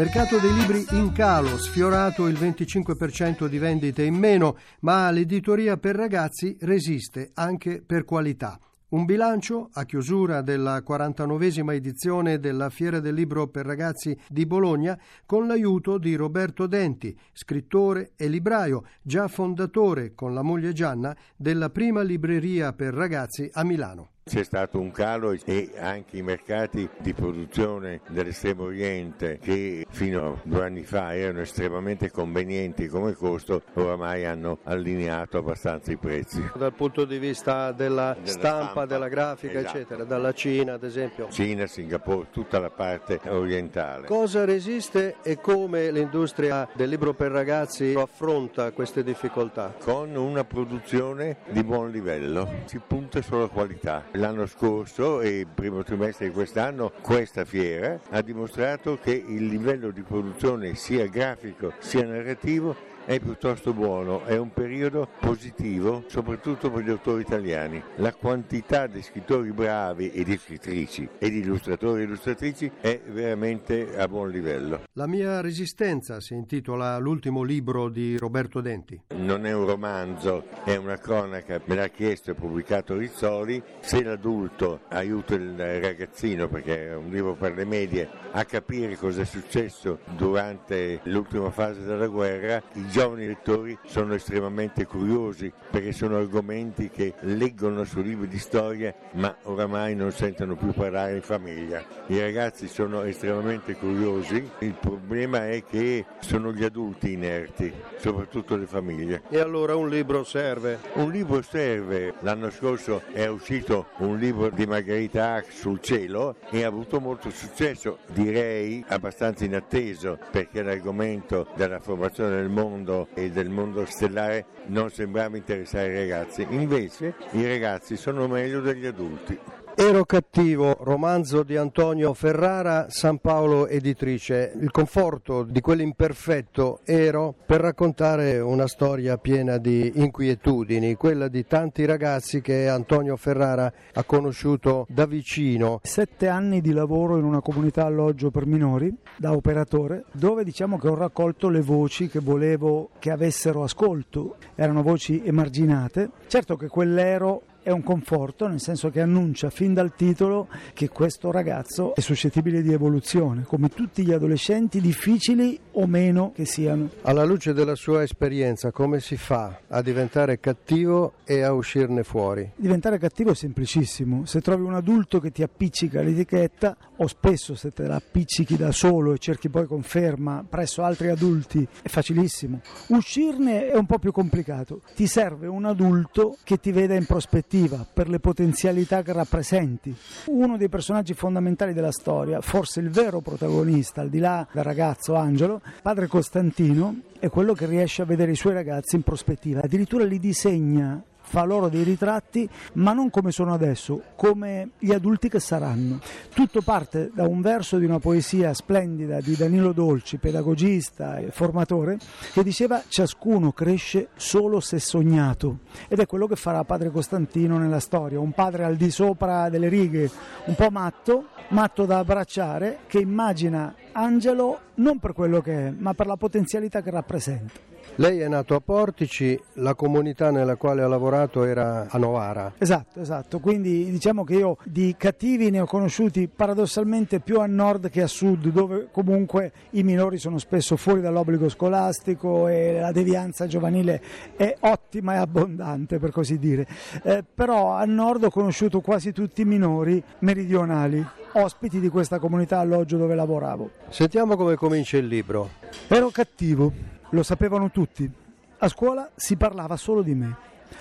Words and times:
Mercato 0.00 0.38
dei 0.38 0.54
libri 0.54 0.86
in 0.92 1.12
calo, 1.12 1.58
sfiorato 1.58 2.26
il 2.26 2.38
25% 2.38 3.44
di 3.44 3.58
vendite 3.58 4.02
in 4.02 4.14
meno, 4.14 4.56
ma 4.80 5.10
l'editoria 5.10 5.76
per 5.76 5.94
ragazzi 5.94 6.56
resiste 6.60 7.32
anche 7.34 7.82
per 7.82 8.06
qualità. 8.06 8.58
Un 8.88 9.04
bilancio 9.04 9.68
a 9.70 9.84
chiusura 9.84 10.40
della 10.40 10.78
49esima 10.78 11.74
edizione 11.74 12.38
della 12.38 12.70
Fiera 12.70 12.98
del 12.98 13.12
Libro 13.12 13.48
per 13.48 13.66
Ragazzi 13.66 14.18
di 14.26 14.46
Bologna 14.46 14.98
con 15.26 15.46
l'aiuto 15.46 15.98
di 15.98 16.14
Roberto 16.14 16.66
Denti, 16.66 17.14
scrittore 17.34 18.12
e 18.16 18.26
libraio, 18.28 18.84
già 19.02 19.28
fondatore 19.28 20.14
con 20.14 20.32
la 20.32 20.40
moglie 20.40 20.72
Gianna 20.72 21.14
della 21.36 21.68
prima 21.68 22.00
libreria 22.00 22.72
per 22.72 22.94
ragazzi 22.94 23.50
a 23.52 23.62
Milano. 23.64 24.12
C'è 24.22 24.44
stato 24.44 24.78
un 24.78 24.92
calo 24.92 25.36
e 25.44 25.72
anche 25.76 26.18
i 26.18 26.22
mercati 26.22 26.88
di 26.98 27.12
produzione 27.14 28.00
dell'estremo 28.10 28.64
oriente 28.64 29.38
che 29.42 29.84
fino 29.90 30.26
a 30.26 30.40
due 30.44 30.64
anni 30.64 30.84
fa 30.84 31.16
erano 31.16 31.40
estremamente 31.40 32.12
convenienti 32.12 32.86
come 32.86 33.14
costo, 33.14 33.62
oramai 33.74 34.24
hanno 34.26 34.58
allineato 34.64 35.38
abbastanza 35.38 35.90
i 35.90 35.96
prezzi. 35.96 36.48
Dal 36.54 36.72
punto 36.74 37.04
di 37.06 37.18
vista 37.18 37.72
della, 37.72 38.14
della 38.14 38.26
stampa, 38.26 38.62
stampa, 38.62 38.86
della 38.86 39.08
grafica, 39.08 39.58
esatto. 39.58 39.76
eccetera, 39.78 40.04
dalla 40.04 40.32
Cina 40.32 40.74
ad 40.74 40.84
esempio. 40.84 41.28
Cina, 41.30 41.66
Singapore, 41.66 42.28
tutta 42.30 42.60
la 42.60 42.70
parte 42.70 43.20
orientale. 43.26 44.06
Cosa 44.06 44.44
resiste 44.44 45.16
e 45.22 45.40
come 45.40 45.90
l'industria 45.90 46.68
del 46.74 46.88
libro 46.88 47.14
per 47.14 47.32
ragazzi 47.32 47.94
affronta 47.96 48.70
queste 48.70 49.02
difficoltà? 49.02 49.74
Con 49.80 50.14
una 50.14 50.44
produzione 50.44 51.38
di 51.48 51.64
buon 51.64 51.90
livello, 51.90 52.48
si 52.66 52.78
punta 52.86 53.20
sulla 53.22 53.48
qualità 53.48 54.04
L'anno 54.14 54.46
scorso 54.46 55.20
e 55.20 55.38
il 55.40 55.46
primo 55.46 55.84
trimestre 55.84 56.26
di 56.26 56.32
quest'anno 56.32 56.90
questa 57.00 57.44
fiera 57.44 58.00
ha 58.10 58.20
dimostrato 58.22 58.98
che 59.00 59.12
il 59.12 59.46
livello 59.46 59.92
di 59.92 60.02
produzione 60.02 60.74
sia 60.74 61.06
grafico 61.06 61.74
sia 61.78 62.04
narrativo 62.04 62.74
è 63.10 63.18
piuttosto 63.18 63.72
buono, 63.72 64.24
è 64.24 64.36
un 64.36 64.52
periodo 64.52 65.08
positivo 65.18 66.04
soprattutto 66.06 66.70
per 66.70 66.84
gli 66.84 66.90
autori 66.90 67.22
italiani. 67.22 67.82
La 67.96 68.14
quantità 68.14 68.86
di 68.86 69.02
scrittori 69.02 69.50
bravi 69.50 70.12
e 70.12 70.22
di 70.22 70.38
scrittrici 70.38 71.08
e 71.18 71.28
di 71.28 71.40
illustratori 71.40 72.02
e 72.02 72.04
illustratrici 72.04 72.70
è 72.80 73.00
veramente 73.08 73.98
a 73.98 74.06
buon 74.06 74.30
livello. 74.30 74.84
La 74.92 75.08
mia 75.08 75.40
resistenza 75.40 76.20
si 76.20 76.34
intitola 76.34 76.96
l'ultimo 76.98 77.42
libro 77.42 77.88
di 77.88 78.16
Roberto 78.16 78.60
Denti. 78.60 79.02
Non 79.16 79.44
è 79.44 79.52
un 79.52 79.66
romanzo, 79.66 80.44
è 80.62 80.76
una 80.76 80.96
cronaca, 80.96 81.60
me 81.64 81.74
l'ha 81.74 81.88
chiesto 81.88 82.30
e 82.30 82.34
pubblicato 82.34 82.96
Rizzoli. 82.96 83.60
Se 83.80 84.04
l'adulto 84.04 84.82
aiuta 84.88 85.34
il 85.34 85.56
ragazzino, 85.80 86.48
perché 86.48 86.90
è 86.90 86.94
un 86.94 87.10
libro 87.10 87.34
per 87.34 87.54
le 87.56 87.64
medie, 87.64 88.08
a 88.30 88.44
capire 88.44 88.94
cosa 88.96 89.22
è 89.22 89.24
successo 89.24 89.98
durante 90.16 91.00
l'ultima 91.04 91.50
fase 91.50 91.82
della 91.82 92.06
guerra, 92.06 92.62
i 92.74 92.88
giovani 93.00 93.26
lettori 93.26 93.78
sono 93.86 94.12
estremamente 94.12 94.84
curiosi 94.84 95.50
perché 95.70 95.90
sono 95.90 96.18
argomenti 96.18 96.90
che 96.90 97.14
leggono 97.20 97.84
su 97.84 98.02
libri 98.02 98.28
di 98.28 98.38
storia 98.38 98.94
ma 99.12 99.34
oramai 99.44 99.94
non 99.94 100.12
sentono 100.12 100.54
più 100.54 100.74
parlare 100.74 101.14
in 101.14 101.22
famiglia. 101.22 101.82
I 102.08 102.20
ragazzi 102.20 102.68
sono 102.68 103.00
estremamente 103.04 103.74
curiosi, 103.76 104.46
il 104.58 104.74
problema 104.74 105.48
è 105.48 105.64
che 105.64 106.04
sono 106.18 106.52
gli 106.52 106.62
adulti 106.62 107.12
inerti, 107.12 107.72
soprattutto 107.96 108.56
le 108.56 108.66
famiglie. 108.66 109.22
E 109.30 109.38
allora 109.38 109.76
un 109.76 109.88
libro 109.88 110.22
serve? 110.22 110.80
Un 110.94 111.10
libro 111.10 111.40
serve. 111.40 112.12
L'anno 112.20 112.50
scorso 112.50 113.00
è 113.12 113.24
uscito 113.28 113.86
un 113.98 114.18
libro 114.18 114.50
di 114.50 114.66
Margherita 114.66 115.36
Hack 115.36 115.50
sul 115.50 115.80
cielo 115.80 116.36
e 116.50 116.64
ha 116.64 116.68
avuto 116.68 117.00
molto 117.00 117.30
successo, 117.30 118.00
direi 118.08 118.84
abbastanza 118.88 119.46
inatteso 119.46 120.18
perché 120.30 120.62
l'argomento 120.62 121.46
della 121.54 121.80
formazione 121.80 122.36
del 122.36 122.50
mondo 122.50 122.88
mondo 122.90 123.08
e 123.14 123.30
del 123.30 123.48
mondo 123.48 123.84
stellare 123.84 124.44
non 124.66 124.90
sembrava 124.90 125.36
interessare 125.36 125.92
i 125.92 125.94
ragazzi, 125.94 126.46
invece 126.50 127.14
i 127.32 127.46
ragazzi 127.46 127.96
sono 127.96 128.26
meglio 128.26 128.60
degli 128.60 128.86
adulti. 128.86 129.38
Ero 129.80 130.04
cattivo, 130.04 130.76
romanzo 130.82 131.42
di 131.42 131.56
Antonio 131.56 132.12
Ferrara, 132.12 132.88
San 132.90 133.16
Paolo 133.16 133.66
editrice. 133.66 134.52
Il 134.60 134.70
conforto 134.70 135.42
di 135.42 135.62
quell'imperfetto 135.62 136.80
ero 136.84 137.34
per 137.46 137.62
raccontare 137.62 138.40
una 138.40 138.66
storia 138.66 139.16
piena 139.16 139.56
di 139.56 139.90
inquietudini, 139.94 140.96
quella 140.96 141.28
di 141.28 141.46
tanti 141.46 141.86
ragazzi 141.86 142.42
che 142.42 142.68
Antonio 142.68 143.16
Ferrara 143.16 143.72
ha 143.94 144.04
conosciuto 144.04 144.84
da 144.86 145.06
vicino. 145.06 145.80
Sette 145.82 146.28
anni 146.28 146.60
di 146.60 146.72
lavoro 146.72 147.16
in 147.16 147.24
una 147.24 147.40
comunità 147.40 147.86
alloggio 147.86 148.30
per 148.30 148.44
minori 148.44 148.94
da 149.16 149.32
operatore, 149.32 150.04
dove 150.12 150.44
diciamo 150.44 150.78
che 150.78 150.88
ho 150.88 150.94
raccolto 150.94 151.48
le 151.48 151.62
voci 151.62 152.10
che 152.10 152.20
volevo 152.20 152.90
che 152.98 153.10
avessero 153.10 153.62
ascolto. 153.62 154.36
Erano 154.56 154.82
voci 154.82 155.22
emarginate. 155.24 156.10
Certo 156.26 156.56
che 156.56 156.68
quell'ero 156.68 157.44
è 157.70 157.72
un 157.72 157.82
conforto, 157.82 158.48
nel 158.48 158.60
senso 158.60 158.90
che 158.90 159.00
annuncia 159.00 159.48
fin 159.48 159.72
dal 159.72 159.94
titolo 159.94 160.48
che 160.74 160.88
questo 160.88 161.30
ragazzo 161.30 161.94
è 161.94 162.00
suscettibile 162.00 162.62
di 162.62 162.72
evoluzione, 162.72 163.44
come 163.44 163.68
tutti 163.68 164.04
gli 164.04 164.12
adolescenti, 164.12 164.80
difficili 164.80 165.58
o 165.80 165.86
meno 165.86 166.32
che 166.34 166.44
siano. 166.44 166.90
Alla 167.02 167.24
luce 167.24 167.52
della 167.52 167.74
sua 167.74 168.02
esperienza, 168.02 168.70
come 168.70 169.00
si 169.00 169.16
fa 169.16 169.60
a 169.68 169.82
diventare 169.82 170.38
cattivo 170.40 171.14
e 171.24 171.42
a 171.42 171.52
uscirne 171.52 172.02
fuori? 172.02 172.50
Diventare 172.56 172.98
cattivo 172.98 173.30
è 173.30 173.34
semplicissimo. 173.34 174.26
Se 174.26 174.40
trovi 174.40 174.62
un 174.62 174.74
adulto 174.74 175.20
che 175.20 175.30
ti 175.30 175.42
appiccica 175.42 176.02
l'etichetta, 176.02 176.76
o 176.96 177.06
spesso 177.06 177.54
se 177.54 177.72
te 177.72 177.86
la 177.86 177.96
appiccichi 177.96 178.56
da 178.56 178.72
solo 178.72 179.12
e 179.12 179.18
cerchi 179.18 179.48
poi 179.48 179.66
conferma 179.66 180.44
presso 180.48 180.82
altri 180.82 181.08
adulti, 181.08 181.66
è 181.82 181.88
facilissimo. 181.88 182.60
Uscirne 182.88 183.68
è 183.70 183.76
un 183.76 183.86
po' 183.86 183.98
più 183.98 184.12
complicato. 184.12 184.82
Ti 184.94 185.06
serve 185.06 185.46
un 185.46 185.64
adulto 185.64 186.36
che 186.44 186.58
ti 186.58 186.72
veda 186.72 186.94
in 186.94 187.06
prospettiva 187.06 187.38
prospettiva, 187.40 187.86
per 187.92 188.08
le 188.08 188.18
potenzialità 188.18 189.02
che 189.02 189.12
rappresenti. 189.12 189.94
Uno 190.26 190.56
dei 190.56 190.68
personaggi 190.68 191.14
fondamentali 191.14 191.72
della 191.72 191.92
storia, 191.92 192.40
forse 192.40 192.80
il 192.80 192.90
vero 192.90 193.20
protagonista, 193.20 194.00
al 194.00 194.08
di 194.08 194.18
là 194.18 194.46
del 194.52 194.64
ragazzo 194.64 195.14
Angelo, 195.14 195.60
padre 195.82 196.06
Costantino, 196.06 197.00
è 197.18 197.28
quello 197.28 197.54
che 197.54 197.66
riesce 197.66 198.02
a 198.02 198.04
vedere 198.04 198.32
i 198.32 198.36
suoi 198.36 198.54
ragazzi 198.54 198.96
in 198.96 199.02
prospettiva, 199.02 199.62
addirittura 199.62 200.04
li 200.04 200.18
disegna 200.18 201.02
fa 201.30 201.44
loro 201.44 201.68
dei 201.68 201.84
ritratti, 201.84 202.48
ma 202.74 202.92
non 202.92 203.08
come 203.08 203.30
sono 203.30 203.54
adesso, 203.54 204.02
come 204.16 204.70
gli 204.80 204.90
adulti 204.90 205.28
che 205.28 205.38
saranno. 205.38 206.00
Tutto 206.34 206.60
parte 206.60 207.12
da 207.14 207.28
un 207.28 207.40
verso 207.40 207.78
di 207.78 207.84
una 207.84 208.00
poesia 208.00 208.52
splendida 208.52 209.20
di 209.20 209.36
Danilo 209.36 209.70
Dolci, 209.70 210.16
pedagogista 210.16 211.18
e 211.18 211.30
formatore, 211.30 211.98
che 212.32 212.42
diceva 212.42 212.82
ciascuno 212.88 213.52
cresce 213.52 214.08
solo 214.16 214.58
se 214.58 214.80
sognato 214.80 215.58
ed 215.86 216.00
è 216.00 216.06
quello 216.06 216.26
che 216.26 216.34
farà 216.34 216.64
padre 216.64 216.90
Costantino 216.90 217.58
nella 217.58 217.78
storia, 217.78 218.18
un 218.18 218.32
padre 218.32 218.64
al 218.64 218.74
di 218.74 218.90
sopra 218.90 219.48
delle 219.48 219.68
righe, 219.68 220.10
un 220.46 220.56
po' 220.56 220.70
matto, 220.70 221.26
matto 221.50 221.84
da 221.84 221.98
abbracciare, 221.98 222.80
che 222.88 222.98
immagina 222.98 223.72
Angelo 223.92 224.58
non 224.74 224.98
per 224.98 225.12
quello 225.12 225.40
che 225.40 225.68
è, 225.68 225.72
ma 225.76 225.94
per 225.94 226.08
la 226.08 226.16
potenzialità 226.16 226.82
che 226.82 226.90
rappresenta. 226.90 227.68
Lei 228.00 228.20
è 228.20 228.28
nato 228.28 228.54
a 228.54 228.60
Portici, 228.60 229.38
la 229.56 229.74
comunità 229.74 230.30
nella 230.30 230.56
quale 230.56 230.80
ha 230.80 230.88
lavorato 230.88 231.44
era 231.44 231.86
a 231.86 231.98
Novara. 231.98 232.54
Esatto, 232.56 232.98
esatto, 232.98 233.40
quindi 233.40 233.90
diciamo 233.90 234.24
che 234.24 234.36
io 234.36 234.56
di 234.64 234.94
cattivi 234.96 235.50
ne 235.50 235.60
ho 235.60 235.66
conosciuti 235.66 236.26
paradossalmente 236.26 237.20
più 237.20 237.40
a 237.40 237.46
nord 237.46 237.90
che 237.90 238.00
a 238.00 238.06
sud, 238.06 238.48
dove 238.48 238.88
comunque 238.90 239.52
i 239.72 239.82
minori 239.82 240.16
sono 240.16 240.38
spesso 240.38 240.78
fuori 240.78 241.02
dall'obbligo 241.02 241.50
scolastico 241.50 242.48
e 242.48 242.80
la 242.80 242.90
devianza 242.90 243.46
giovanile 243.46 244.00
è 244.34 244.56
ottima 244.60 245.16
e 245.16 245.18
abbondante 245.18 245.98
per 245.98 246.10
così 246.10 246.38
dire. 246.38 246.66
Eh, 247.02 247.22
però 247.22 247.72
a 247.72 247.84
nord 247.84 248.24
ho 248.24 248.30
conosciuto 248.30 248.80
quasi 248.80 249.12
tutti 249.12 249.42
i 249.42 249.44
minori 249.44 250.02
meridionali, 250.20 251.06
ospiti 251.32 251.78
di 251.78 251.90
questa 251.90 252.18
comunità 252.18 252.60
alloggio 252.60 252.96
dove 252.96 253.14
lavoravo. 253.14 253.70
Sentiamo 253.90 254.36
come 254.36 254.54
comincia 254.54 254.96
il 254.96 255.06
libro. 255.06 255.50
Ero 255.86 256.08
cattivo 256.08 256.99
lo 257.10 257.22
sapevano 257.22 257.70
tutti. 257.70 258.10
A 258.58 258.68
scuola 258.68 259.10
si 259.14 259.36
parlava 259.36 259.76
solo 259.76 260.02
di 260.02 260.14
me, 260.14 260.36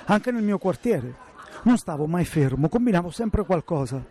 anche 0.05 0.31
nel 0.31 0.43
mio 0.43 0.57
quartiere. 0.57 1.27
Non 1.63 1.77
stavo 1.77 2.07
mai 2.07 2.25
fermo, 2.25 2.69
combinavo 2.69 3.09
sempre 3.09 3.43
qualcosa. 3.43 4.03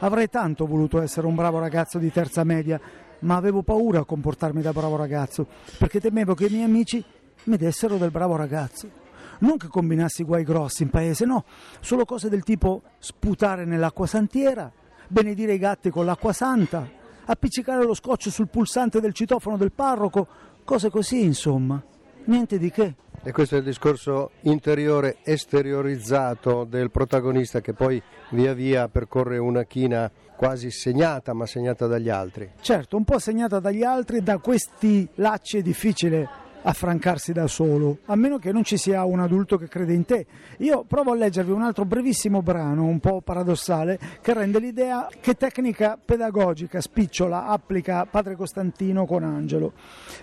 Avrei 0.00 0.28
tanto 0.28 0.66
voluto 0.66 1.00
essere 1.00 1.26
un 1.26 1.34
bravo 1.34 1.58
ragazzo 1.58 1.98
di 1.98 2.10
terza 2.12 2.44
media, 2.44 2.80
ma 3.20 3.36
avevo 3.36 3.62
paura 3.62 4.00
a 4.00 4.04
comportarmi 4.04 4.62
da 4.62 4.72
bravo 4.72 4.96
ragazzo, 4.96 5.46
perché 5.76 6.00
temevo 6.00 6.34
che 6.34 6.46
i 6.46 6.50
miei 6.50 6.64
amici 6.64 7.04
mi 7.44 7.56
dessero 7.56 7.96
del 7.96 8.10
bravo 8.10 8.36
ragazzo. 8.36 9.06
Non 9.40 9.56
che 9.56 9.68
combinassi 9.68 10.24
guai 10.24 10.44
grossi 10.44 10.82
in 10.82 10.90
paese, 10.90 11.24
no, 11.24 11.44
solo 11.80 12.04
cose 12.04 12.28
del 12.28 12.42
tipo 12.42 12.82
sputare 12.98 13.64
nell'acqua 13.64 14.06
santiera, 14.06 14.70
benedire 15.08 15.54
i 15.54 15.58
gatti 15.58 15.90
con 15.90 16.04
l'acqua 16.04 16.32
santa, 16.32 16.88
appiccicare 17.24 17.84
lo 17.84 17.94
scotch 17.94 18.30
sul 18.30 18.48
pulsante 18.48 19.00
del 19.00 19.12
citofono 19.12 19.56
del 19.56 19.72
parroco, 19.72 20.26
cose 20.68 20.90
così, 20.90 21.24
insomma. 21.24 21.82
Niente 22.24 22.58
di 22.58 22.70
che. 22.70 22.94
E 23.22 23.32
questo 23.32 23.54
è 23.54 23.58
il 23.58 23.64
discorso 23.64 24.32
interiore 24.42 25.16
esteriorizzato 25.24 26.64
del 26.64 26.90
protagonista 26.90 27.62
che 27.62 27.72
poi 27.72 28.00
via 28.32 28.52
via 28.52 28.86
percorre 28.86 29.38
una 29.38 29.62
china 29.62 30.10
quasi 30.36 30.70
segnata, 30.70 31.32
ma 31.32 31.46
segnata 31.46 31.86
dagli 31.86 32.10
altri. 32.10 32.50
Certo, 32.60 32.98
un 32.98 33.04
po' 33.04 33.18
segnata 33.18 33.60
dagli 33.60 33.82
altri, 33.82 34.22
da 34.22 34.36
questi 34.36 35.08
lacci 35.14 35.56
è 35.56 35.62
difficile 35.62 36.28
affrancarsi 36.62 37.32
da 37.32 37.46
solo, 37.46 37.98
a 38.06 38.16
meno 38.16 38.38
che 38.38 38.52
non 38.52 38.64
ci 38.64 38.76
sia 38.76 39.04
un 39.04 39.20
adulto 39.20 39.56
che 39.56 39.68
crede 39.68 39.92
in 39.92 40.04
te. 40.04 40.26
Io 40.58 40.84
provo 40.84 41.12
a 41.12 41.14
leggervi 41.14 41.50
un 41.50 41.62
altro 41.62 41.84
brevissimo 41.84 42.42
brano, 42.42 42.84
un 42.84 43.00
po' 43.00 43.20
paradossale, 43.20 43.98
che 44.20 44.34
rende 44.34 44.58
l'idea 44.58 45.08
che 45.20 45.34
tecnica 45.34 45.98
pedagogica 46.02 46.80
spicciola 46.80 47.46
applica 47.46 48.06
padre 48.06 48.36
Costantino 48.36 49.06
con 49.06 49.22
Angelo. 49.22 49.72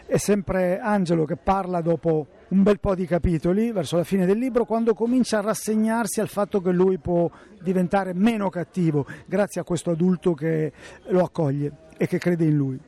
È 0.06 0.18
sempre 0.18 0.80
Angelo 0.80 1.26
che 1.26 1.38
parla 1.38 1.82
dopo 1.82 2.28
un 2.50 2.64
bel 2.64 2.80
po' 2.80 2.96
di 2.96 3.06
capitoli, 3.06 3.72
verso 3.72 3.98
la 3.98 4.04
fine 4.04 4.26
del 4.26 4.38
libro, 4.38 4.66
quando 4.66 4.94
comincia 4.94 5.40
a 5.40 5.42
rassegnarsi 5.42 6.20
al 6.20 6.28
fatto 6.28 6.62
che 6.62 6.72
lui 6.72 6.98
può 7.00 7.30
diventare 7.62 8.14
meno 8.14 8.50
cattivo 8.50 9.06
grazie 9.26 9.62
a 9.62 9.64
questo 9.64 9.92
adulto 9.92 10.34
che 10.34 10.72
lo 11.08 11.24
accoglie 11.24 11.72
e 11.98 12.08
che 12.08 12.20
crede 12.20 12.46
in 12.46 12.56
lui. 12.56 12.80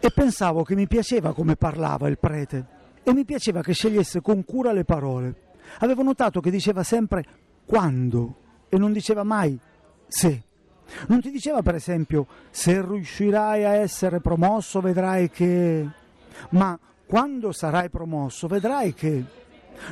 E 0.00 0.10
pensavo 0.10 0.62
che 0.62 0.76
mi 0.76 0.86
piaceva 0.86 1.32
come 1.32 1.56
parlava 1.56 2.08
il 2.08 2.18
prete 2.18 2.76
e 3.08 3.14
mi 3.14 3.24
piaceva 3.24 3.62
che 3.62 3.72
scegliesse 3.72 4.20
con 4.20 4.44
cura 4.44 4.70
le 4.70 4.84
parole. 4.84 5.34
Avevo 5.78 6.02
notato 6.02 6.40
che 6.40 6.50
diceva 6.50 6.82
sempre 6.82 7.24
quando 7.64 8.36
e 8.68 8.76
non 8.76 8.92
diceva 8.92 9.24
mai 9.24 9.58
se. 10.06 10.42
Non 11.06 11.18
ti 11.22 11.30
diceva 11.30 11.62
per 11.62 11.74
esempio 11.74 12.26
se 12.50 12.82
riuscirai 12.82 13.64
a 13.64 13.76
essere 13.76 14.20
promosso 14.20 14.82
vedrai 14.82 15.30
che... 15.30 15.88
ma 16.50 16.78
quando 17.06 17.50
sarai 17.52 17.88
promosso 17.88 18.46
vedrai 18.46 18.92
che... 18.92 19.24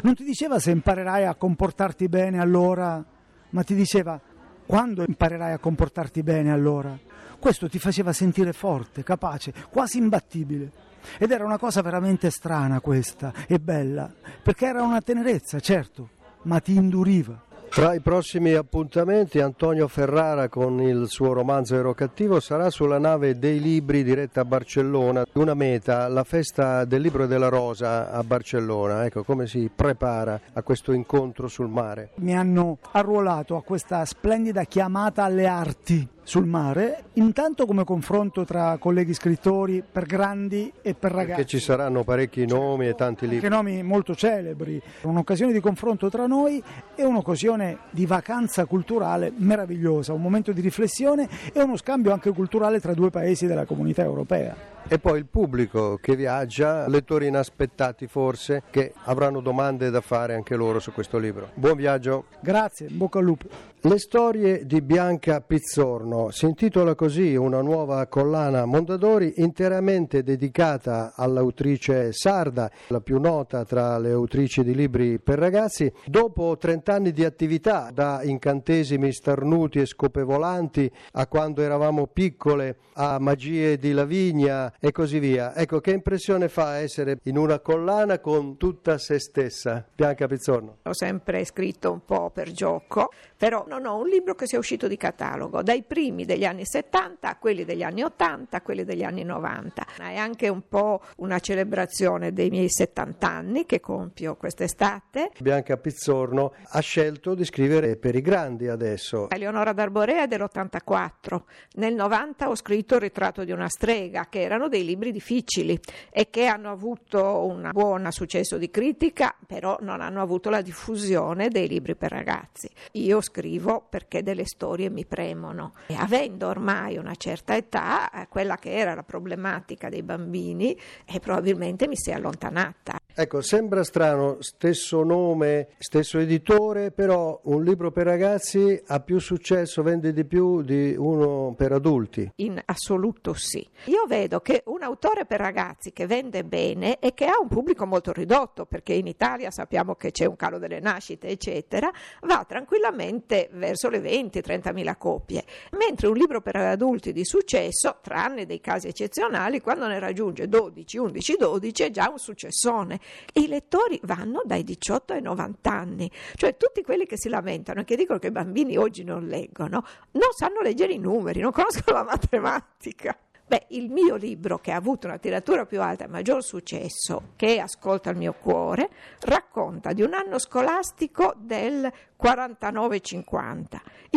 Non 0.03 0.15
ti 0.15 0.25
diceva 0.25 0.59
se 0.59 0.71
imparerai 0.73 1.25
a 1.25 1.35
comportarti 1.37 2.09
bene 2.09 2.39
allora, 2.39 3.03
ma 3.49 3.63
ti 3.63 3.75
diceva 3.75 4.21
quando 4.67 5.05
imparerai 5.07 5.55
a 5.55 5.59
comportarti 5.59 6.23
bene 6.23 6.53
allora. 6.53 6.99
Questo 7.39 7.67
ti 7.67 7.79
faceva 7.79 8.13
sentire 8.13 8.53
forte, 8.53 9.03
capace, 9.03 9.55
quasi 9.71 9.97
imbattibile. 9.97 10.85
Ed 11.19 11.31
era 11.31 11.44
una 11.44 11.58
cosa 11.58 11.82
veramente 11.82 12.31
strana 12.31 12.81
questa 12.81 13.32
e 13.47 13.58
bella, 13.58 14.12
perché 14.43 14.67
era 14.67 14.82
una 14.82 15.00
tenerezza, 15.00 15.61
certo, 15.61 16.08
ma 16.43 16.61
ti 16.61 16.75
induriva. 16.75 17.44
Tra 17.69 17.93
i 17.93 18.00
prossimi 18.00 18.55
appuntamenti 18.55 19.38
Antonio 19.38 19.87
Ferrara 19.87 20.49
con 20.49 20.81
il 20.81 21.08
suo 21.08 21.35
romanzo 21.35 21.75
Ero 21.75 21.93
cattivo 21.93 22.41
sarà 22.41 22.70
sulla 22.70 22.99
nave 22.99 23.38
dei 23.38 23.61
libri 23.61 24.03
diretta 24.03 24.41
a 24.41 24.44
Barcellona, 24.47 25.26
una 25.35 25.53
meta, 25.53 26.08
la 26.08 26.25
festa 26.25 26.87
del 26.87 27.03
libro 27.03 27.25
e 27.25 27.26
della 27.26 27.49
rosa 27.49 28.11
a 28.11 28.23
Barcellona. 28.23 29.05
Ecco 29.05 29.25
come 29.25 29.47
si 29.47 29.70
prepara 29.75 30.41
a 30.55 30.62
questo 30.62 30.93
incontro 30.93 31.49
sul 31.49 31.69
mare. 31.69 32.12
Mi 32.17 32.35
hanno 32.35 32.79
arruolato 32.93 33.56
a 33.56 33.62
questa 33.62 34.03
splendida 34.06 34.64
chiamata 34.64 35.25
alle 35.25 35.47
arti 35.47 36.08
sul 36.26 36.44
mare, 36.44 37.05
intanto 37.14 37.67
come 37.67 37.84
confronto 37.84 38.44
tra 38.44 38.78
colleghi 38.78 39.14
scrittori 39.14 39.81
per 39.81 40.06
grandi 40.06 40.73
e 40.82 40.94
per 40.94 41.12
ragazzi. 41.12 41.37
Perché 41.37 41.46
ci 41.46 41.61
saranno 41.61 42.02
parecchi 42.02 42.44
nomi 42.46 42.88
e 42.88 42.96
tanti 42.96 43.28
libri. 43.28 43.46
Anche 43.46 43.56
nomi 43.56 43.82
molto 43.84 44.12
celebri, 44.17 44.82
un'occasione 45.02 45.52
di 45.52 45.61
confronto 45.61 46.11
tra 46.11 46.26
noi 46.26 46.61
e 46.96 47.05
un'occasione 47.05 47.78
di 47.90 48.06
vacanza 48.06 48.64
culturale 48.64 49.32
meravigliosa, 49.37 50.14
un 50.14 50.20
momento 50.20 50.50
di 50.50 50.61
riflessione 50.61 51.28
e 51.52 51.62
uno 51.62 51.76
scambio 51.76 52.12
anche 52.12 52.32
culturale 52.32 52.81
tra 52.81 52.93
due 52.93 53.11
paesi 53.11 53.46
della 53.46 53.64
comunità 53.64 54.02
europea. 54.02 54.75
E 54.88 55.00
poi 55.00 55.19
il 55.19 55.26
pubblico 55.26 55.99
che 56.00 56.14
viaggia, 56.14 56.88
lettori 56.88 57.26
inaspettati 57.26 58.06
forse, 58.06 58.62
che 58.70 58.93
avranno 59.05 59.40
domande 59.40 59.90
da 59.90 60.00
fare 60.00 60.34
anche 60.34 60.55
loro 60.55 60.79
su 60.79 60.93
questo 60.93 61.19
libro. 61.19 61.50
Buon 61.55 61.76
viaggio. 61.76 62.26
Grazie, 62.40 62.87
bocca 62.90 63.19
al 63.19 63.25
lupo. 63.25 63.49
Le 63.81 63.99
storie 63.99 64.64
di 64.64 64.81
Bianca 64.82 65.40
Pizzorno 65.40 66.16
si 66.31 66.47
intitola 66.47 66.95
così 66.95 67.37
una 67.37 67.61
nuova 67.61 68.07
collana 68.07 68.65
Mondadori 68.65 69.35
interamente 69.37 70.23
dedicata 70.23 71.13
all'autrice 71.15 72.13
sarda, 72.13 72.71
la 72.89 73.01
più 73.01 73.21
nota 73.21 73.65
tra 73.65 73.99
le 73.99 74.13
autrici 74.13 74.65
di 74.65 74.75
libri 74.75 75.19
per 75.19 75.39
ragazzi. 75.39 75.93
Dopo 76.07 76.57
30 76.57 76.93
anni 76.93 77.13
di 77.13 77.25
attività, 77.25 77.91
da 77.93 78.23
incantesimi 78.23 79.13
starnuti 79.13 79.79
e 79.79 79.87
scopevolanti 79.87 80.91
a 81.13 81.27
quando 81.27 81.63
eravamo 81.63 82.07
piccole, 82.07 82.77
a 82.95 83.19
magie 83.19 83.77
di 83.77 83.93
Lavigna, 83.93 84.73
e 84.81 84.93
così 84.93 85.19
via. 85.19 85.55
Ecco, 85.55 85.81
che 85.81 85.93
impressione 85.93 86.49
fa 86.49 86.79
essere 86.79 87.19
in 87.25 87.37
una 87.37 87.61
collana 87.61 88.19
con 88.21 88.57
tutta 88.57 88.99
se 88.99 89.19
stessa? 89.19 89.85
Bianca 89.95 90.27
Pizzorno. 90.27 90.79
Ho 90.85 90.95
sempre 90.95 91.45
scritto 91.45 91.93
un 91.93 92.05
po' 92.05 92.31
per 92.31 92.53
gioco, 92.53 93.11
però 93.37 93.65
non 93.69 93.85
ho 93.85 93.97
un 93.97 94.09
libro 94.09 94.35
che 94.35 94.47
sia 94.47 94.59
uscito 94.59 94.89
di 94.89 94.97
catalogo, 94.97 95.63
dai 95.63 95.83
primi 95.83 96.05
degli 96.14 96.44
anni 96.44 96.64
70 96.64 97.29
a 97.29 97.37
quelli 97.37 97.64
degli 97.64 97.82
anni 97.82 98.03
80 98.03 98.56
a 98.56 98.61
quelli 98.62 98.85
degli 98.85 99.03
anni 99.03 99.25
90. 99.25 99.87
È 99.99 100.17
anche 100.17 100.49
un 100.49 100.69
po' 100.69 101.03
una 101.17 101.38
celebrazione 101.38 102.32
dei 102.32 102.50
miei 102.50 102.70
70 102.70 103.29
anni 103.29 103.67
che 103.67 103.81
compio 103.81 104.37
quest'estate. 104.37 105.31
Bianca 105.41 105.76
Pizzorno 105.76 106.55
ha 106.70 106.81
scelto 106.81 107.35
di 107.35 107.44
scrivere 107.44 107.97
per 107.97 108.14
i 108.14 108.20
grandi 108.20 108.69
adesso. 108.69 109.29
Eleonora 109.31 109.73
d'Arborea 109.73 110.23
è 110.23 110.26
dell'84. 110.26 111.43
Nel 111.75 111.94
90 111.94 112.49
ho 112.49 112.55
scritto 112.55 112.94
Il 112.94 113.00
ritratto 113.00 113.44
di 113.44 113.53
una 113.53 113.69
strega, 113.69 114.26
che 114.29 114.43
erano 114.43 114.69
dei 114.69 114.85
libri 114.85 115.12
difficili 115.12 115.79
e 116.11 116.31
che 116.31 116.47
hanno 116.47 116.70
avuto 116.70 117.44
un 117.44 117.70
buon 117.73 118.11
successo 118.11 118.58
di 118.58 118.70
critica, 118.70 119.35
però 119.47 119.76
non 119.81 120.00
hanno 120.00 120.23
avuto 120.23 120.50
la 120.50 120.61
diffusione 120.61 121.49
dei 121.49 121.69
libri 121.69 121.97
per 121.97 122.11
ragazzi. 122.11 122.70
Io 122.93 123.20
scrivo 123.20 123.87
perché 123.88 124.23
delle 124.23 124.47
storie 124.47 124.91
mi 124.91 125.05
premono 125.05 125.73
e 125.87 125.95
avendo 125.96 126.48
ormai 126.48 126.96
una 126.96 127.14
certa 127.16 127.56
età, 127.56 128.10
eh, 128.10 128.28
quella 128.28 128.56
che 128.56 128.72
era 128.72 128.94
la 128.94 129.02
problematica 129.02 129.88
dei 129.88 130.02
bambini 130.02 130.78
e 131.04 131.20
probabilmente 131.20 131.88
mi 131.88 131.96
si 131.96 132.10
è 132.10 132.14
allontanata. 132.14 132.98
Ecco, 133.19 133.40
sembra 133.40 133.82
strano, 133.82 134.37
stesso 134.40 135.02
nome, 135.02 135.69
stesso 135.78 136.19
editore, 136.19 136.90
però 136.90 137.41
un 137.44 137.65
libro 137.65 137.91
per 137.91 138.05
ragazzi 138.05 138.79
ha 138.88 139.00
più 139.00 139.19
successo, 139.20 139.82
vende 139.82 140.12
di 140.12 140.26
più 140.26 140.60
di 140.60 140.94
uno 140.94 141.55
per 141.56 141.72
adulti. 141.72 142.31
In 142.36 142.60
assoluto 142.62 143.32
sì. 143.32 143.67
Io 143.86 144.05
vedo 144.06 144.41
che 144.41 144.65
un 144.67 144.82
autore 144.82 145.24
per 145.24 145.41
ragazzi 145.41 145.94
che 145.94 146.06
vende 146.06 146.44
bene 146.44 146.98
e 146.98 147.15
che 147.15 147.24
ha 147.24 147.41
un 147.41 147.48
pubblico 147.48 147.86
molto 147.86 148.12
ridotto, 148.12 148.67
perché 148.67 148.93
in 148.93 149.06
Italia 149.06 149.50
sappiamo 149.50 149.94
che 149.94 150.10
c'è 150.10 150.26
un 150.26 150.36
calo 150.36 150.58
delle 150.58 150.81
nascite, 150.81 151.29
eccetera, 151.29 151.91
va 152.20 152.44
tranquillamente 152.46 153.48
verso 153.53 153.88
le 153.88 154.00
20-30 154.00 154.74
mila 154.74 154.96
copie, 154.96 155.43
mentre 155.86 156.08
un 156.08 156.16
libro 156.16 156.40
per 156.40 156.56
adulti 156.56 157.12
di 157.12 157.24
successo, 157.24 157.98
tranne 158.02 158.44
dei 158.44 158.60
casi 158.60 158.88
eccezionali, 158.88 159.60
quando 159.60 159.86
ne 159.86 159.98
raggiunge 159.98 160.48
12, 160.48 160.98
11, 160.98 161.36
12 161.38 161.82
è 161.84 161.90
già 161.90 162.08
un 162.10 162.19
successone 162.19 162.98
i 163.34 163.46
lettori 163.46 164.00
vanno 164.02 164.43
dai 164.44 164.64
18 164.64 165.12
ai 165.12 165.22
90 165.22 165.70
anni, 165.70 166.10
cioè 166.34 166.56
tutti 166.56 166.82
quelli 166.82 167.06
che 167.06 167.16
si 167.16 167.28
lamentano 167.28 167.81
e 167.81 167.84
che 167.84 167.96
dicono 167.96 168.19
che 168.19 168.28
i 168.28 168.32
bambini 168.32 168.76
oggi 168.76 169.05
non 169.05 169.26
leggono, 169.26 169.84
non 170.12 170.32
sanno 170.36 170.60
leggere 170.60 170.93
i 170.93 170.98
numeri, 170.98 171.40
non 171.40 171.52
conoscono 171.52 171.98
la 171.98 172.05
matematica. 172.05 173.16
Beh, 173.48 173.67
il 173.69 173.91
mio 173.91 174.17
libro, 174.17 174.58
che 174.58 174.72
ha 174.72 174.76
avuto 174.76 175.06
una 175.06 175.19
tiratura 175.19 175.67
più 175.67 175.81
alta 175.81 176.05
e 176.05 176.08
maggior 176.08 176.43
successo, 176.43 177.31
che 177.36 177.60
Ascolta 177.60 178.10
il 178.10 178.17
mio 178.17 178.32
cuore, 178.32 178.91
racconta 179.20 179.93
di 179.93 180.03
un 180.03 180.15
anno 180.15 180.41
scolastico 180.41 181.32
del 181.38 181.88
49-50. 182.20 183.65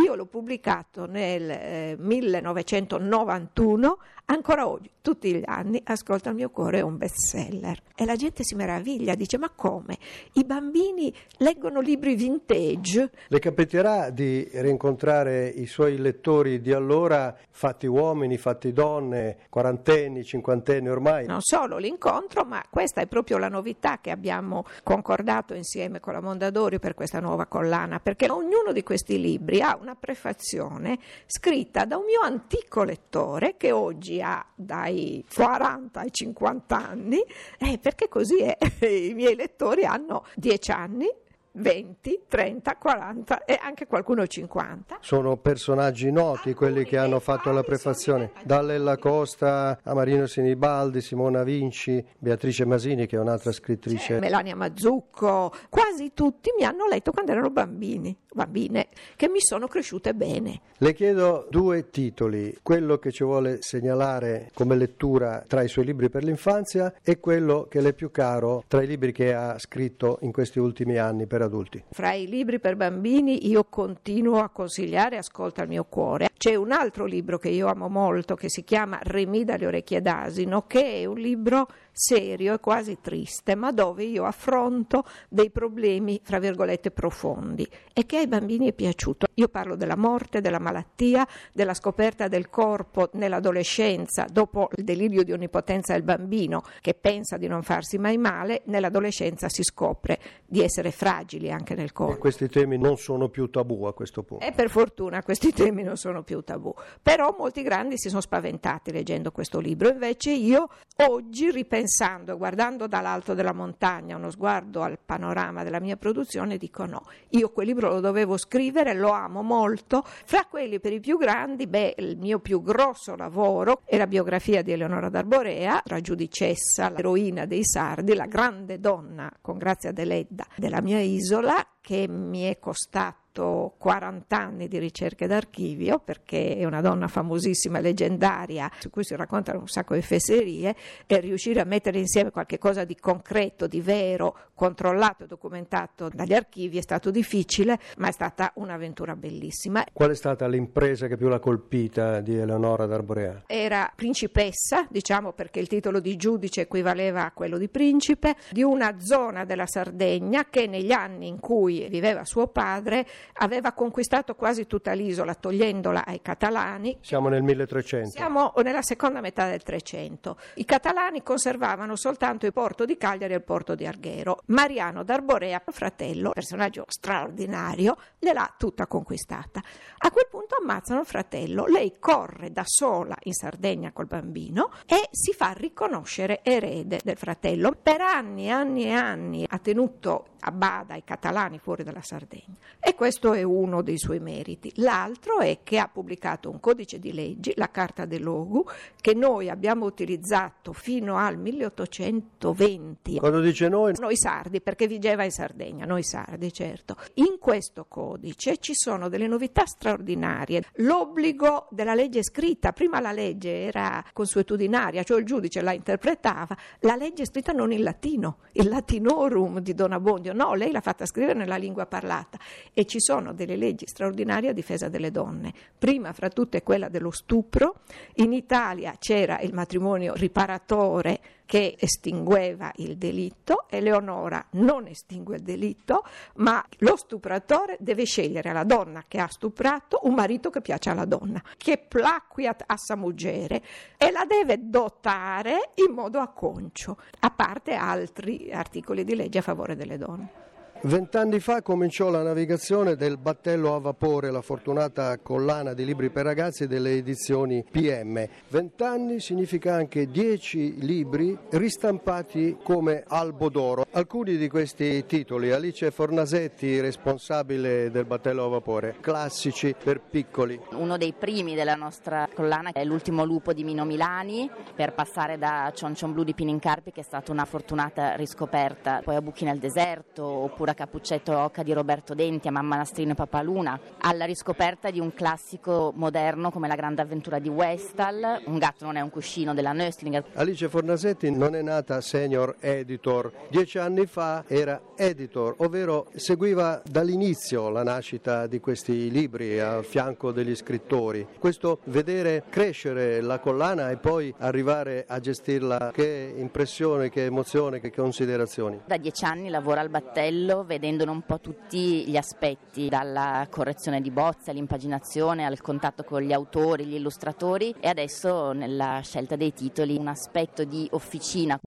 Io 0.04 0.16
l'ho 0.16 0.26
pubblicato 0.26 1.06
nel 1.06 1.50
eh, 1.50 1.96
1991, 2.00 3.98
ancora 4.26 4.68
oggi, 4.68 4.90
tutti 5.02 5.32
gli 5.34 5.44
anni, 5.46 5.80
Ascolta 5.84 6.30
il 6.30 6.36
mio 6.36 6.50
cuore 6.50 6.80
è 6.80 6.82
un 6.82 6.98
bestseller. 6.98 7.82
E 7.96 8.06
la 8.06 8.16
gente 8.16 8.44
si 8.44 8.56
meraviglia, 8.56 9.14
dice 9.14 9.38
ma 9.38 9.52
come? 9.54 9.98
I 10.34 10.44
bambini 10.44 11.14
leggono 11.38 11.82
libri 11.82 12.16
vintage? 12.16 13.12
Le 13.28 13.40
capiterà 13.40 14.10
di 14.10 14.50
rincontrare 14.54 15.48
i 15.48 15.66
suoi 15.66 15.98
lettori 15.98 16.62
di 16.62 16.72
allora, 16.72 17.36
fatti 17.50 17.86
uomini, 17.86 18.38
fatti 18.38 18.72
donne, 18.72 19.19
quarantenni, 19.50 20.24
cinquantenni 20.24 20.90
ormai? 20.90 21.26
Non 21.26 21.42
solo 21.42 21.78
l'incontro, 21.78 22.44
ma 22.44 22.64
questa 22.70 23.02
è 23.02 23.08
proprio 23.08 23.38
la 23.38 23.50
novità 23.50 24.00
che 24.02 24.12
abbiamo 24.12 24.66
concordato 24.84 25.54
insieme 25.54 26.00
con 26.00 26.14
la 26.14 26.22
Mondadori 26.22 26.80
per 26.80 26.94
questa 26.94 27.20
nuova 27.20 27.46
collana, 27.46 28.00
perché 28.00 28.30
ognuno 28.30 28.72
di 28.72 28.84
questi 28.84 29.20
libri 29.20 29.62
ha 29.62 29.78
una 29.80 29.96
prefazione 29.96 30.98
scritta 31.26 31.86
da 31.86 31.98
un 31.98 32.06
mio 32.06 32.22
antico 32.22 32.84
lettore 32.84 33.56
che 33.58 33.72
oggi 33.72 34.22
ha 34.22 34.46
dai 34.56 35.26
40 35.34 36.00
ai 36.00 36.12
50 36.12 36.76
anni, 36.76 37.24
eh, 37.58 37.78
perché 37.80 38.08
così 38.08 38.38
è. 38.40 38.58
I 38.86 39.14
miei 39.14 39.36
lettori 39.36 39.86
hanno 39.86 40.26
10 40.36 40.72
anni, 40.72 41.08
20, 41.52 42.24
30, 42.28 42.76
40 42.76 43.44
e 43.46 43.60
anche 43.62 43.88
qualcuno 43.88 44.26
50. 44.26 45.00
Sono 45.02 45.38
personaggi 45.38 46.12
noti 46.12 46.54
quelli 46.54 46.86
che 46.86 46.98
hanno 46.98 47.20
fatto 47.20 47.52
la 47.52 47.64
prefazione, 47.64 48.32
da 48.44 48.62
Lella 48.62 48.98
Costa 48.98 49.80
a 49.84 49.94
Marino 49.94 50.26
Sinibaldi, 50.26 51.02
Simona 51.02 51.44
Vinci, 51.44 52.04
Beatrice 52.18 52.66
Masini 52.66 53.08
che 53.08 53.18
è 53.18 53.20
un'altra 53.20 53.52
scrittrice. 53.52 54.20
Melania 54.20 54.56
Mazzucco, 54.56 55.52
quasi 55.70 56.12
tutti 56.14 56.52
mi 56.58 56.64
hanno 56.64 56.88
letto 56.88 57.12
quando 57.12 57.32
erano 57.32 57.50
bambini, 57.50 58.16
bambine, 58.34 58.88
che 59.16 59.28
mi 59.28 59.40
sono 59.40 59.68
cresciute 59.68 60.14
bene. 60.14 60.62
Le 60.78 60.94
chiedo 60.94 61.48
due 61.50 61.90
titoli, 61.90 62.58
quello 62.62 62.98
che 62.98 63.12
ci 63.12 63.24
vuole 63.24 63.58
segnalare 63.62 64.52
come 64.54 64.76
lettura 64.76 65.44
tra 65.46 65.62
i 65.62 65.68
suoi 65.68 65.86
libri 65.86 66.10
per 66.10 66.24
l'infanzia 66.24 66.94
e 67.04 67.20
quello 67.20 67.68
che 67.70 67.82
le 67.82 67.90
è 67.90 67.94
più 67.94 68.12
caro 68.12 68.64
tra 68.68 68.82
i 68.82 68.88
libri 68.88 69.12
che 69.12 69.34
ha 69.34 69.58
scritto 69.60 70.20
in 70.22 70.32
questi 70.32 70.60
ultimi 70.60 70.98
anni 70.98 71.26
per 71.28 71.39
adulti. 71.44 71.84
Fra 71.92 72.14
i 72.14 72.28
libri 72.28 72.60
per 72.60 72.76
bambini 72.76 73.48
io 73.48 73.66
continuo 73.66 74.40
a 74.40 74.50
consigliare 74.50 75.18
Ascolta 75.18 75.64
il 75.64 75.70
mio 75.70 75.84
cuore. 75.84 76.29
C'è 76.40 76.56
un 76.56 76.72
altro 76.72 77.04
libro 77.04 77.38
che 77.38 77.50
io 77.50 77.68
amo 77.68 77.90
molto 77.90 78.36
che 78.36 78.48
si 78.48 78.64
chiama 78.64 78.98
Remi 79.04 79.44
dalle 79.44 79.66
orecchie 79.66 80.02
d'asino, 80.02 80.68
che 80.68 81.02
è 81.02 81.06
un 81.06 81.18
libro 81.18 81.68
serio 81.92 82.54
e 82.54 82.60
quasi 82.62 83.00
triste, 83.02 83.56
ma 83.56 83.74
dove 83.74 84.06
io 84.06 84.24
affronto 84.24 85.04
dei 85.28 85.50
problemi, 85.50 86.22
fra 86.24 86.40
virgolette, 86.40 86.92
profondi 86.92 87.68
e 87.92 88.06
che 88.06 88.20
ai 88.20 88.28
bambini 88.28 88.70
è 88.70 88.74
piaciuto. 88.74 89.28
Io 89.34 89.50
parlo 89.50 89.76
della 89.76 89.98
morte, 89.98 90.40
della 90.40 90.60
malattia, 90.60 91.28
della 91.52 91.74
scoperta 91.74 92.30
del 92.30 92.50
corpo 92.50 93.10
nell'adolescenza, 93.16 94.26
dopo 94.32 94.70
il 94.78 94.86
delirio 94.86 95.24
di 95.24 95.34
onnipotenza 95.34 95.92
del 95.92 96.04
bambino 96.04 96.64
che 96.80 96.94
pensa 96.94 97.36
di 97.36 97.48
non 97.48 97.64
farsi 97.64 97.98
mai 97.98 98.18
male, 98.18 98.62
nell'adolescenza 98.68 99.50
si 99.50 99.64
scopre 99.64 100.20
di 100.46 100.64
essere 100.64 100.92
fragili 100.92 101.52
anche 101.52 101.76
nel 101.76 101.92
corpo. 101.92 102.14
E 102.14 102.18
questi 102.18 102.48
temi 102.48 102.78
non 102.78 102.96
sono 102.96 103.28
più 103.28 103.50
tabù 103.50 103.84
a 103.84 103.94
questo 103.94 104.24
punto. 104.24 104.46
E 104.46 104.54
per 104.54 104.70
fortuna 104.70 105.22
questi 105.22 105.52
temi 105.52 105.84
non 105.84 105.98
sono 105.98 106.24
più 106.24 106.29
tabù. 106.44 106.74
Però 107.02 107.36
molti 107.38 107.62
grandi 107.62 107.98
si 107.98 108.10
sono 108.10 108.22
spaventati 108.22 108.92
leggendo 108.92 109.32
questo 109.32 109.60
libro, 109.60 109.90
invece 109.90 110.32
io 110.32 110.70
oggi 110.98 111.52
ripenso 111.52 111.78
pensando, 111.80 112.38
guardando 112.38 112.88
dall'alto 112.88 113.34
della 113.34 113.54
montagna, 113.54 114.18
uno 114.18 114.30
sguardo 114.30 114.82
al 114.82 115.00
panorama 115.04 115.64
della 115.64 115.80
mia 115.80 115.96
produzione, 115.96 116.58
dico 116.58 116.86
no, 116.86 117.04
io 117.30 117.52
quel 117.52 117.68
libro 117.68 117.90
lo 117.90 118.00
dovevo 118.02 118.38
scrivere, 118.38 118.94
lo 118.94 119.12
amo 119.12 119.42
molto. 119.42 120.04
Fra 120.04 120.46
quelli 120.50 120.80
per 120.80 120.92
i 120.92 121.00
più 121.00 121.18
grandi, 121.18 121.68
beh, 121.68 121.96
il 121.98 122.18
mio 122.18 122.40
più 122.40 122.62
grosso 122.62 123.16
lavoro 123.16 123.82
è 123.86 123.98
la 123.98 124.08
biografia 124.08 124.62
di 124.62 124.74
Eleonora 124.74 125.10
d'Arborea, 125.10 125.82
la 125.86 126.02
giudicessa, 126.02 126.90
l'eroina 126.90 127.46
dei 127.46 127.64
sardi, 127.64 128.14
la 128.14 128.26
grande 128.26 128.80
donna, 128.80 129.32
con 129.40 129.58
Grazia 129.58 129.94
Deledda, 129.94 130.46
della 130.58 130.82
mia 130.82 131.00
isola, 131.00 131.66
che 131.80 132.08
mi 132.10 132.42
è 132.42 132.60
costato 132.60 133.29
fatto 133.40 133.74
40 133.78 134.38
anni 134.38 134.68
di 134.68 134.78
ricerche 134.78 135.26
d'archivio 135.26 136.00
perché 136.00 136.58
è 136.58 136.66
una 136.66 136.82
donna 136.82 137.08
famosissima 137.08 137.80
leggendaria 137.80 138.70
su 138.80 138.90
cui 138.90 139.06
si 139.06 139.16
raccontano 139.16 139.60
un 139.60 139.68
sacco 139.68 139.94
di 139.94 140.02
fesserie 140.02 140.76
e 141.08 141.20
riuscire 141.20 141.62
a 141.62 141.64
mettere 141.64 142.00
insieme 142.00 142.32
qualche 142.32 142.58
cosa 142.58 142.84
di 142.84 142.96
concreto, 142.96 143.68
di 143.68 143.80
vero, 143.80 144.36
controllato 144.54 145.24
e 145.24 145.28
documentato 145.28 146.10
dagli 146.14 146.34
archivi 146.34 146.78
è 146.78 146.82
stato 146.82 147.12
difficile, 147.12 147.80
ma 147.98 148.10
è 148.10 148.12
stata 148.12 148.52
un'avventura 148.56 149.16
bellissima. 149.16 149.86
Qual 149.94 150.10
è 150.10 150.16
stata 150.16 150.48
l'impresa 150.48 151.08
che 151.08 151.16
più 151.16 151.30
l'ha 151.30 151.40
colpita 151.40 152.20
di 152.20 152.36
Eleonora 152.36 152.86
d'Arborea? 152.86 153.44
Era 153.48 153.92
principessa, 153.96 154.86
diciamo 154.90 155.32
perché 155.32 155.60
il 155.60 155.68
titolo 155.68 156.02
di 156.02 156.18
giudice 156.18 156.62
equivaleva 156.62 157.26
a 157.26 157.32
quello 157.32 157.58
di 157.58 157.70
principe, 157.70 158.36
di 158.52 158.64
una 158.64 159.00
zona 159.00 159.46
della 159.46 159.66
Sardegna 159.66 160.48
che 160.50 160.68
negli 160.68 160.92
anni 160.92 161.28
in 161.28 161.40
cui 161.40 161.88
viveva 161.90 162.26
suo 162.26 162.48
padre 162.48 163.06
aveva 163.34 163.72
conquistato 163.74 164.36
quasi 164.36 164.68
tutta 164.68 164.92
l'isola 164.94 165.34
togliendola 165.36 166.06
ai 166.06 166.22
catalani. 166.22 166.98
Siamo 167.02 167.30
nel 167.30 167.44
1300. 167.44 168.10
Siamo 168.10 168.54
nella 168.64 168.82
seconda 168.82 169.22
metà 169.22 169.48
del 169.50 169.64
300. 169.64 170.38
I 170.56 170.66
catalani 170.66 171.24
conservavano 171.24 171.96
soltanto 171.96 172.46
il 172.46 172.54
porto 172.54 172.86
di 172.86 172.98
Cagliari 172.98 173.34
e 173.34 173.38
il 173.38 173.44
porto 173.44 173.76
di 173.76 173.86
Arghero. 173.86 174.42
Mariano 174.48 175.04
d'Arborea, 175.04 175.62
fratello, 175.68 176.32
personaggio 176.32 176.86
straordinario, 176.88 177.98
gliel'ha 178.18 178.54
tutta 178.58 178.88
conquistata. 178.88 179.62
A 180.00 180.12
quel 180.12 180.28
punto 180.30 180.56
ammazzano 180.60 181.02
il 181.02 181.06
fratello, 181.06 181.66
lei 181.66 181.96
corre 182.00 182.52
da 182.52 182.64
sola 182.66 183.16
in 183.24 183.34
Sardegna 183.34 183.92
col 183.92 184.08
bambino 184.08 184.72
e 184.86 185.08
si 185.12 185.34
fa 185.34 185.52
riconoscere 185.52 186.42
erede 186.44 187.00
del 187.04 187.18
fratello. 187.18 187.76
Per 187.82 188.02
anni 188.02 188.48
e 188.48 188.50
anni 188.50 188.86
e 188.86 188.92
anni 188.92 189.46
ha 189.48 189.58
tenuto 189.60 190.26
a 190.42 190.52
bada 190.52 190.96
i 190.96 191.04
catalani 191.04 191.60
fuori 191.60 191.84
dalla 191.84 192.02
Sardegna 192.02 192.56
e 192.80 192.96
questo 192.96 193.09
è 193.34 193.44
uno 193.44 193.82
dei 193.82 193.98
suoi 193.98 194.20
meriti. 194.20 194.72
L'altro 194.76 195.40
è 195.40 195.60
che 195.64 195.80
ha 195.80 195.88
pubblicato 195.88 196.50
un 196.50 196.60
codice 196.60 197.00
di 197.00 197.14
leggi, 197.14 197.54
la 197.56 197.70
Carta 197.72 198.06
dell'Ogu, 198.06 198.66
che 199.02 199.14
noi 199.14 199.50
abbiamo 199.50 199.86
utilizzato 199.86 200.74
fino 200.74 201.18
al 201.18 201.38
1820. 201.38 203.18
Quando 203.18 203.42
dice 203.42 203.68
noi? 203.70 203.94
Noi 203.98 204.16
sardi, 204.16 204.62
perché 204.62 204.88
vigeva 204.88 205.24
in 205.24 205.32
Sardegna, 205.32 205.86
noi 205.86 206.04
sardi 206.04 206.52
certo. 206.54 206.96
In 207.16 207.38
questo 207.40 207.86
codice 207.88 208.58
ci 208.58 208.74
sono 208.76 209.10
delle 209.10 209.28
novità 209.28 209.66
straordinarie. 209.66 210.64
L'obbligo 210.76 211.68
della 211.72 211.96
legge 211.96 212.24
scritta, 212.24 212.72
prima 212.74 213.00
la 213.00 213.12
legge 213.12 213.64
era 213.64 214.04
consuetudinaria, 214.14 215.04
cioè 215.04 215.20
il 215.20 215.26
giudice 215.26 215.62
la 215.62 215.74
interpretava, 215.74 216.56
la 216.82 216.96
legge 216.96 217.26
scritta 217.26 217.52
non 217.52 217.72
in 217.72 217.84
latino, 217.84 218.40
il 218.54 218.68
latinorum 218.70 219.60
di 219.60 219.74
Don 219.74 219.92
Abbondio 219.92 220.34
no, 220.34 220.54
lei 220.54 220.72
l'ha 220.72 220.82
fatta 220.82 221.06
scrivere 221.06 221.38
nella 221.38 221.58
lingua 221.58 221.86
parlata 221.86 222.38
e 222.74 222.86
ci 222.86 222.99
sono 223.00 223.34
delle 223.34 223.56
leggi 223.56 223.86
straordinarie 223.88 224.50
a 224.50 224.54
difesa 224.54 224.90
delle 224.90 225.12
donne. 225.12 225.54
Prima 225.78 226.14
fra 226.14 226.30
tutte 226.30 226.64
quella 226.64 226.90
dello 226.90 227.12
stupro, 227.12 227.82
in 228.16 228.34
Italia 228.34 228.96
c'era 228.98 229.40
il 229.40 229.54
matrimonio 229.54 230.14
riparatore 230.14 231.20
che 231.50 231.76
estingueva 231.80 232.72
il 232.76 232.96
delitto, 232.96 233.66
Eleonora 233.70 234.46
non 234.52 234.86
estingue 234.86 235.38
il 235.38 235.42
delitto, 235.42 236.04
ma 236.36 236.64
lo 236.78 236.96
stupratore 236.96 237.76
deve 237.80 238.06
scegliere 238.06 238.50
alla 238.50 238.64
donna 238.64 239.06
che 239.08 239.18
ha 239.18 239.28
stuprato 239.28 240.02
un 240.04 240.14
marito 240.14 240.52
che 240.52 240.62
piace 240.62 240.92
alla 240.92 241.06
donna, 241.06 241.42
che 241.58 241.80
plaquiat 241.80 242.66
a 242.68 242.78
sa 242.78 242.96
muggere 242.96 243.64
e 243.98 244.12
la 244.12 244.26
deve 244.26 244.70
dotare 244.70 245.72
in 245.88 245.92
modo 245.92 246.20
acconcio, 246.20 246.98
a 247.22 247.32
parte 247.32 247.74
altri 247.74 248.52
articoli 248.52 249.04
di 249.04 249.16
legge 249.16 249.40
a 249.40 249.42
favore 249.42 249.76
delle 249.76 249.98
donne. 249.98 250.48
Vent'anni 250.82 251.42
fa 251.42 251.62
cominciò 251.62 252.10
la 252.10 252.24
navigazione 252.24 252.96
del 252.96 253.18
battello 253.18 253.76
a 253.76 253.80
vapore, 253.80 254.32
la 254.32 254.42
fortunata 254.42 255.18
collana 255.18 255.74
di 255.74 255.84
libri 255.84 256.10
per 256.10 256.24
ragazzi 256.24 256.68
delle 256.68 256.94
edizioni 256.94 257.66
PM. 257.70 258.26
Vent'anni 258.48 259.20
significa 259.20 259.74
anche 259.74 260.10
dieci 260.10 260.80
libri 260.80 261.38
ristampati 261.50 262.60
come 262.64 263.04
albo 263.06 263.50
d'oro. 263.50 263.86
Alcuni 263.92 264.38
di 264.38 264.48
questi 264.48 265.06
titoli, 265.06 265.52
Alice 265.52 265.92
Fornasetti, 265.92 266.80
responsabile 266.80 267.92
del 267.92 268.06
battello 268.06 268.46
a 268.46 268.48
vapore, 268.48 268.96
classici 269.02 269.76
per 269.84 270.00
piccoli. 270.00 270.58
Uno 270.72 270.96
dei 270.96 271.12
primi 271.12 271.56
della 271.56 271.76
nostra 271.76 272.30
collana 272.34 272.72
è 272.72 272.86
L'ultimo 272.86 273.26
lupo 273.26 273.52
di 273.52 273.66
Mino 273.66 273.84
Milani, 273.84 274.50
per 274.74 274.94
passare 274.94 275.38
da 275.38 275.74
Cioncion 275.76 276.14
Blu 276.14 276.24
di 276.24 276.34
Pinincarpi, 276.34 276.94
che 276.94 277.02
è 277.02 277.04
stata 277.04 277.34
una 277.34 277.44
fortunata 277.44 278.16
riscoperta, 278.16 279.02
poi 279.04 279.16
a 279.16 279.22
Buchi 279.22 279.44
nel 279.44 279.60
deserto, 279.60 280.24
oppure 280.24 280.68
da 280.70 280.76
Cappuccetto 280.76 281.36
Oca 281.36 281.64
di 281.64 281.74
Roberto 281.74 282.14
Denti 282.14 282.48
a 282.48 282.52
Mamma 282.52 282.76
Nastrino 282.76 283.14
e 283.14 283.16
Papaluna, 283.16 283.80
alla 283.98 284.26
riscoperta 284.26 284.92
di 284.92 285.00
un 285.00 285.14
classico 285.14 285.92
moderno 285.96 286.52
come 286.52 286.68
La 286.68 286.76
grande 286.76 287.02
avventura 287.02 287.40
di 287.40 287.50
Westall, 287.50 288.44
Un 288.46 288.60
gatto 288.60 288.86
non 288.86 288.96
è 288.96 289.02
un 289.02 289.10
cuscino 289.10 289.56
della 289.56 289.74
Nöstlinger. 289.74 290.24
Alice 290.34 290.70
Fornasetti 290.70 291.32
non 291.32 291.56
è 291.56 291.64
nata 291.64 292.02
senior 292.02 292.58
editor, 292.60 293.32
dieci 293.50 293.80
anni 293.80 294.06
fa 294.06 294.44
era 294.46 294.80
editor, 294.96 295.56
ovvero 295.58 296.08
seguiva 296.14 296.82
dall'inizio 296.86 297.70
la 297.70 297.82
nascita 297.84 298.46
di 298.46 298.60
questi 298.60 299.10
libri 299.10 299.60
a 299.60 299.82
fianco 299.82 300.32
degli 300.32 300.56
scrittori. 300.56 301.26
Questo 301.40 301.80
vedere 301.86 302.44
crescere 302.50 303.22
la 303.22 303.40
collana 303.40 303.90
e 303.90 303.98
poi 303.98 304.32
arrivare 304.38 305.06
a 305.08 305.20
gestirla, 305.20 305.92
che 305.92 306.32
impressione, 306.38 307.10
che 307.10 307.26
emozione, 307.26 307.80
che 307.80 307.92
considerazioni. 307.92 308.82
Da 308.86 308.98
dieci 308.98 309.26
anni 309.26 309.50
lavora 309.50 309.82
al 309.82 309.90
battello 309.90 310.59
vedendone 310.64 311.12
un 311.12 311.22
po' 311.22 311.40
tutti 311.40 312.08
gli 312.08 312.18
aspetti, 312.18 312.90
dalla 312.90 313.48
correzione 313.50 314.02
di 314.02 314.12
bozze 314.12 314.52
all'impaginazione, 314.52 315.46
al 315.46 315.62
contatto 315.62 316.04
con 316.04 316.22
gli 316.22 316.34
autori, 316.34 316.86
gli 316.86 316.96
illustratori 316.96 317.74
e 317.80 317.88
adesso 317.88 318.52
nella 318.52 319.00
scelta 319.04 319.36
dei 319.36 319.54
titoli 319.54 319.98
un 319.98 320.08
aspetto 320.08 320.64
di 320.64 320.88
officina. 320.92 321.60